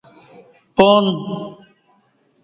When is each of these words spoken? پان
پان 0.75 1.09